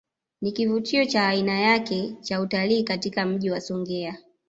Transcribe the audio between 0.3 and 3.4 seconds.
Ni kivutio cha aina yake cha utalii katika